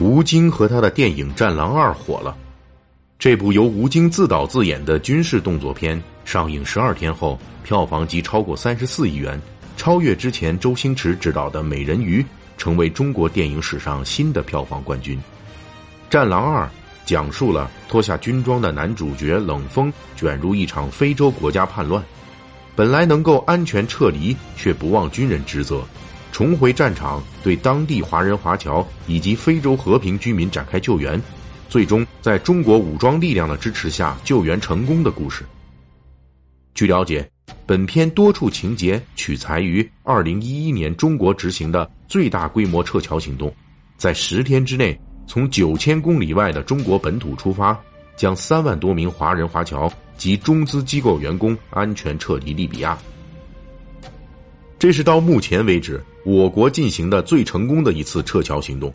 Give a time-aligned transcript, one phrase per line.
[0.00, 2.34] 吴京和他的电影《战狼二》火了。
[3.18, 9.38] 这部由吴京自导自演的军事动作片上映十二天后，票房即超过三十四亿元，
[9.76, 12.22] 超越之前周星驰执导的《美人鱼》，
[12.56, 15.18] 成为中国电影史上新的票房冠军。
[16.08, 16.64] 《战狼二》
[17.04, 22.02] 讲述了脱下军装的男主角冷锋卷入一场非洲国家叛乱，
[22.74, 25.82] 本来能够安全撤离，却不忘军人职责。
[26.32, 31.20] 重回战场，对当地华人华侨以及非洲和平居民展开救援，
[31.68, 35.44] 最终在中国武装力量的支持下救援成功的故事。
[36.72, 37.28] 据了解，
[37.66, 43.52] 本片多处情节取材于二零一一年中国执行的最大规模撤侨行动，
[43.96, 47.78] 在十天之内，从九千公里外的中国本土出发，
[48.16, 52.96] 将三万多名华人华侨及中资机构员工安全撤离利比亚。
[54.80, 58.90] 这是到目前为止我国进行的最成功的一次撤侨行动。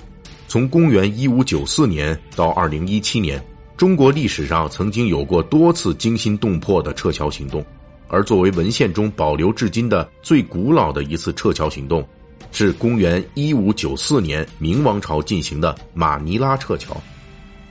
[0.48, 3.39] 从公元一五九四年到二零一七年，
[3.77, 7.63] 中国历史上曾经有过多次惊心动魄的撤侨行动，
[8.07, 12.04] 而作为文献中保留至今的最古老的一次撤侨行动，
[12.52, 16.99] 是公元一五九四年明王朝进行的马尼拉撤侨。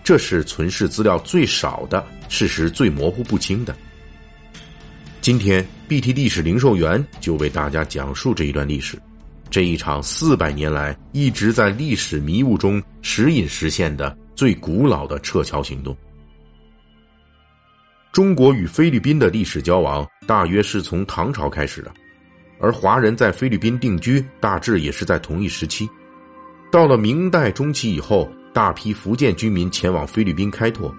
[0.04, 3.74] 这是存世资料最少的、事实最模糊不清的。
[5.24, 9.00] 今天，BT 历史零售员就为大家讲述这一段历史，
[9.48, 15.96] 这一场四百年来一直在历史迷雾中时隐时现的最古老的撤侨行动。
[18.12, 21.90] 中国与菲律宾的历史交往大约是从唐朝开始的，
[22.60, 25.88] 而华人在菲律宾定居大致也是在同一时期。
[26.70, 30.94] 到了明代中期以后，大批福建居民前往菲律宾开拓。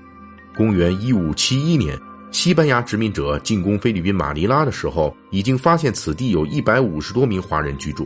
[0.58, 1.96] 公元一五七一年。
[2.36, 8.06] 西班牙殖民者进攻菲律宾马尼拉的时候，已经发现此地有一百五十多名华人居住。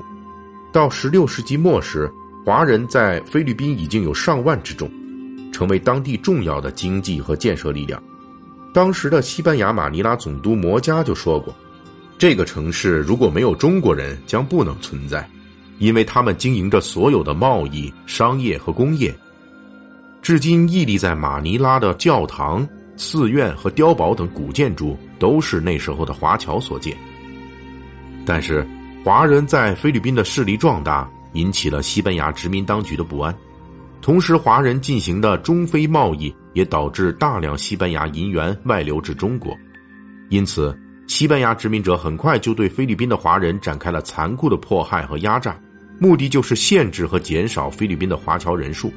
[0.72, 2.08] 到十六世纪末时，
[2.46, 4.88] 华人在菲律宾已经有上万之众，
[5.52, 8.02] 成为当地重要的经济和建设力量。
[8.72, 11.52] 当时的西班牙马尼拉总督摩加就说过
[12.20, 15.28] ：“这个城市如果没有中国人，将不能存在，
[15.80, 19.12] 因为他们经营着所有的贸易、商业和工业。”
[20.22, 22.66] 至今屹立在马尼拉的教堂。
[23.00, 26.96] 寺院和碉堡等古建筑都是那时候的华侨所建。
[28.26, 28.68] 但是，
[29.06, 33.34] 华人在菲律宾的势力壮大，引起了西班牙殖民当局的不安。
[34.02, 39.58] 同时，华人进行的中非贸易也导致大量西班牙银元外流至中国。
[40.28, 40.78] 因此，
[41.08, 45.58] 西班牙殖民者很快就对菲律宾的华人展开了残酷的迫害和压榨，
[46.00, 48.92] 目的就是限制和减少菲律宾的华侨人数。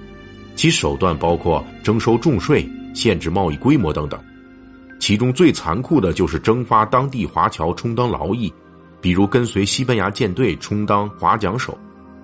[0.57, 2.69] 其手段包括征收重税。
[2.95, 4.21] 限制贸易规模等等，
[4.99, 8.53] 其中最残酷的就是征发当地华侨充当劳役，
[9.01, 11.77] 比如跟随西班牙舰队充当划桨手，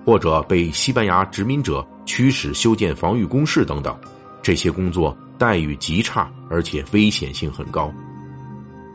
[0.05, 3.95] 或者被西班牙殖民者驱使修建防御工事等等。
[4.41, 7.91] 这些工作待遇极差，而且危险性很高。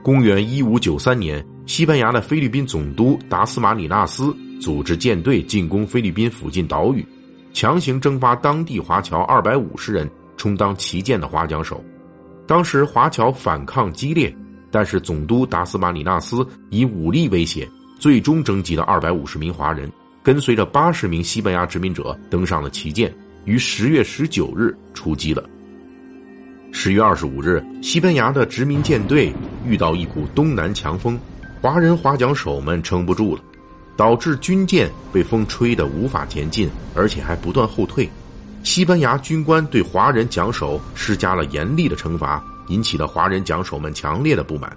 [0.03, 7.07] 公元一五九三年，西班牙的菲律宾总督达斯马里纳斯组织舰队进攻菲律宾附近岛屿，
[7.53, 10.11] 强行征发当地华侨二百五十人。
[10.37, 11.83] 充当旗舰的划桨手，
[12.47, 14.35] 当时华侨反抗激烈，
[14.71, 17.69] 但是总督达斯马里纳斯以武力威胁，
[17.99, 19.91] 最终征集了二百五十名华人，
[20.23, 23.15] 跟随着八十名西班牙殖民者登上了旗舰，
[23.45, 25.43] 于十月十九日出击了。
[26.73, 29.33] 十月二十五日，西班牙的殖民舰队
[29.65, 31.19] 遇到一股东南强风，
[31.61, 33.43] 华人划桨手们撑不住了，
[33.97, 38.11] 导致军舰被风吹得无法前进，而且还不断后退。
[38.65, 44.75] 西班牙军官对华人讲手施加了严厉的惩罚，引起了华人讲手们强烈的不满。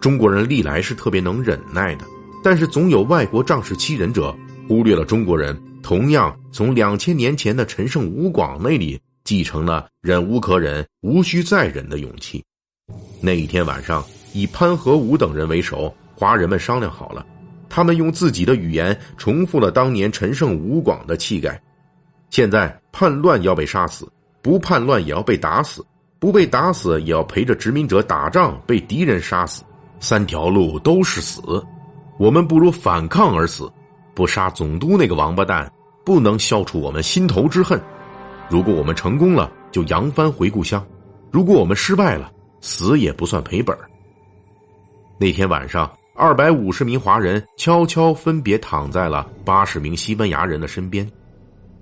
[0.00, 2.04] 中国人历来是特别能忍耐的，
[2.42, 12.44] 但是总有外国仗势欺人者，忽略了中国人同样从两千年前的陈胜吴广那里继承了忍无可忍、无需再忍的勇气。
[13.20, 17.24] 那一天晚上，以潘和武等人为首，华人们商量好了，
[17.68, 21.60] 他们用自己的语言重复了当年陈胜吴广的气概。
[22.30, 24.06] 现在叛乱要被杀死，
[24.42, 25.84] 不叛乱也要被打死，
[26.18, 29.62] 不被打死也要陪着殖民者打仗，被敌人杀死，
[30.00, 31.40] 三条路都是死。
[32.18, 33.70] 我们不如反抗而死，
[34.14, 35.70] 不杀总督那个王八蛋，
[36.04, 37.80] 不能消除我们心头之恨。
[38.48, 40.80] 如果我们成功了，就扬帆回故乡；
[41.30, 43.76] 如果我们失败了，死也不算赔本。
[45.18, 51.08] 那天晚上，二百五十名华人悄悄分别躺在了八十名西班牙人的身边。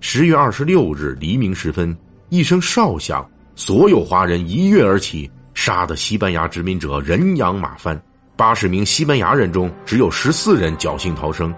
[0.08, 1.94] 十月二十六日黎明时分，
[2.28, 8.00] 一声哨响，所有华人一跃而起，杀得西班牙殖民者人仰马翻。
[8.36, 11.52] 八十名西班牙人中，只有十四人侥幸逃生，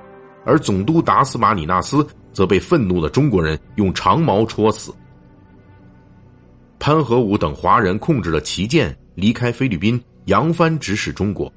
[0.46, 4.94] 而总督达斯马里纳斯则被愤怒的中国人用长矛戳死。
[6.78, 11.52] 潘和武等华人控制了旗舰，离开菲律宾，扬帆直驶中国。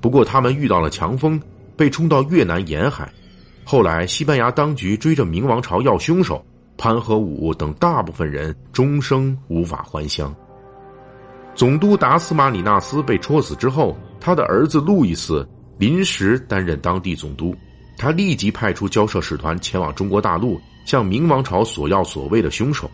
[0.00, 1.40] 不过，他们遇到了强风，
[1.76, 3.08] 被冲到越南沿海。
[3.64, 6.44] 后来，西班牙当局追着明王朝要凶手，
[6.76, 10.34] 潘和武等大部分人终生无法还乡。
[11.54, 15.46] 总督达斯马里纳斯被戳死之后，他的儿子路易斯
[15.78, 17.54] 临时担任当地总督。
[17.96, 22.90] 他立即派出交涉使团前往中国大陆，向明王朝索要所谓的凶手，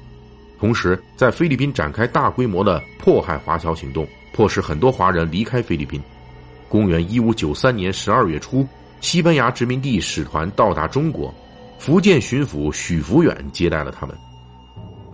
[0.61, 6.01] 同时在菲律宾展开大规模的迫害华侨行动，迫使很多华人离开菲律宾。
[6.69, 8.67] 公元一五九三年十二月初，
[9.01, 11.33] 西班牙殖民地使团到达中国，
[11.79, 14.17] 福建巡抚许福远接待了他们，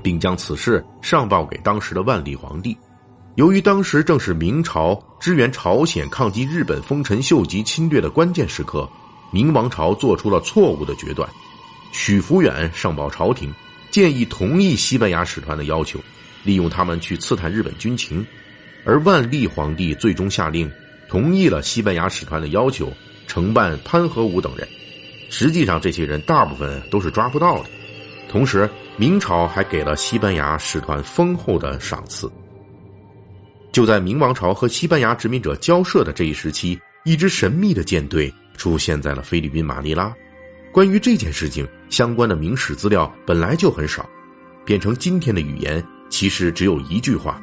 [0.02, 2.76] 并将此事上报给当时的万历皇帝。
[3.36, 8.88] 由于当时正是明朝支援朝鲜抗击日本丰臣秀吉侵略的关键时刻，
[9.30, 11.28] 明王朝做出了错误的决断。
[11.92, 13.52] 许福远上报朝廷，
[13.90, 15.98] 建议同意西班牙使团的要求，
[16.42, 18.24] 利用他们去刺探日本军情，
[18.84, 20.70] 而万历皇帝最终下令。
[21.08, 22.92] 同意了西班牙使团的要求，
[23.34, 24.68] 承办潘和武等人。
[25.28, 27.68] 实际上，这些人大部分都是抓不到的。
[28.28, 32.30] 同时，明朝还给了西班牙使团丰厚的赏赐。
[33.72, 40.14] 就在明王朝和西班牙殖民者交涉的这一时期，一支神秘的舰队出现在了菲律宾马尼拉。
[40.72, 44.08] 关于这件事情相关的明史资料本来就很少，
[44.64, 47.42] 变成今天的语言，其实只有一句话：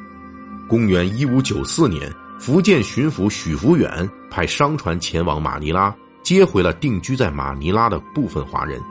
[0.66, 2.10] 公元一五九四年。
[2.42, 5.94] 福建巡抚许福远派商船前往马尼拉，
[6.24, 8.82] 接回了定居在马尼拉的部分华人。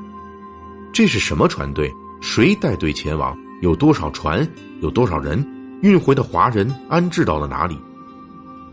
[0.94, 1.94] 这是什么船队？
[2.22, 3.38] 谁带队前往？
[3.62, 4.50] 有多少船？
[4.80, 5.46] 有多少人？
[5.82, 7.78] 运回的华人安置到了哪里？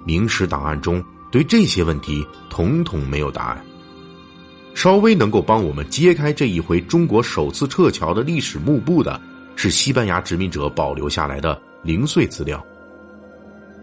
[0.04, 3.60] 明史档案中对这些问题统统没有答案。
[4.76, 9.20] 稍微能够帮我们揭开这一回中国首次撤侨的历史幕布的，
[9.56, 12.64] 是西班牙殖民者保留下来的零碎资料。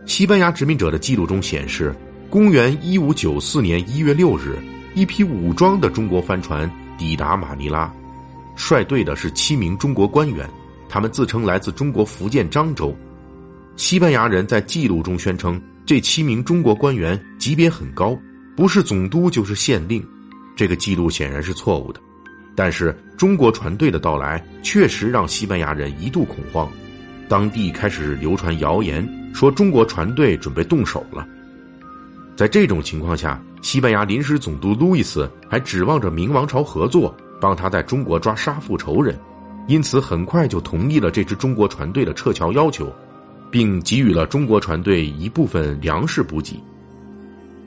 [0.05, 1.93] 西班牙殖民者的记录中显示，
[2.29, 4.57] 公元一五九四年一月六日，
[4.93, 7.91] 一批武装的中国帆船抵达马尼拉，
[8.55, 10.47] 率队的是七名中国官员，
[10.87, 12.95] 他们自称来自中国福建漳州。
[13.75, 18.17] 西班牙人在记录中宣称，这七名中国官员级别很高，
[18.55, 20.05] 不是总督就是县令。
[20.55, 21.99] 这个记录显然是错误的，
[22.55, 26.71] 但是中国船队的到来确实让西班牙人一度恐慌，
[27.27, 29.05] 当地开始流传谣言。
[29.35, 31.27] 说中国船队准备动手了。
[32.37, 39.19] 在这种情况下，西班牙临时总督路易斯还指望着明王朝合作，帮他在中国抓杀父仇人，
[39.67, 42.89] 因此很快就同意了这支中国船队的撤侨要求，
[43.51, 46.57] 并给予了中国船队一部分粮食补给。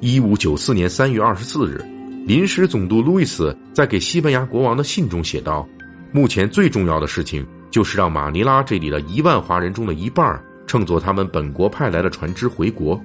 [0.00, 1.84] 一五九四年三月二十四日，
[2.26, 5.68] 临时总督路易斯在给西班牙国王的信中写道
[6.12, 13.02] ：“目前最重要的事情就是让马尼拉这里的一万华人中的一半。”乘坐他们本国派来的船只回国，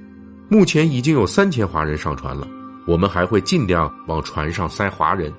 [0.48, 2.46] 目前已经有三千华人上船了。
[2.86, 5.32] 我们还会尽量往船上塞华人。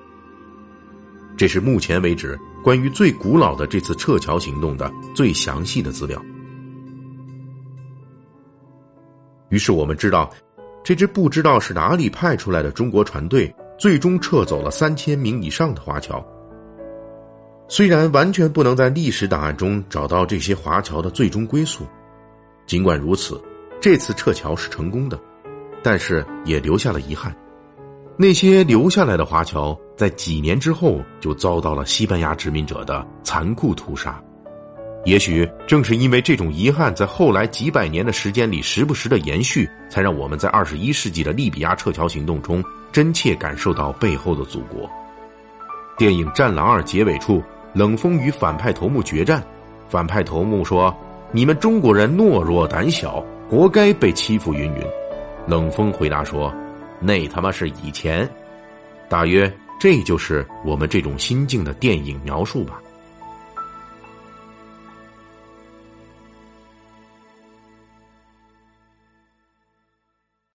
[1.36, 6.20] 这是目前为止关于最古老的这次撤侨行动的最详细的资料。
[9.50, 10.28] 于是我们知道，
[10.82, 16.26] 这支不知道是哪里派出来的中国船队，最终撤走了三千名以上的华侨。
[17.68, 21.86] 虽然完全不能在历史档案中找到这些华侨的最终归宿。
[22.66, 23.40] 尽管如此，
[23.80, 25.18] 这次撤侨是成功的，
[25.82, 27.34] 但是也留下了遗憾。
[28.16, 34.20] 那些留下来的华侨，在几年之后就遭到了西班牙殖民者的残酷屠杀。
[35.04, 44.90] 也许正是因为这种遗憾，在后来几百年的时间里时不时的延续，才让我们在二十一世纪的利比亚撤侨行动中真切感受到背后的祖国。
[45.96, 47.40] 电影《战狼二》结尾处，
[47.72, 49.40] 冷锋与反派头目决战，
[49.88, 50.92] 反派头目说。
[51.32, 54.54] 你们中国人懦弱胆小，活该被欺负。
[54.54, 54.82] 云云，
[55.46, 56.54] 冷风回答说
[57.00, 58.28] ：“那他妈是以前。”
[59.08, 62.80] 大约这就是我们这种心境的电影描述吧。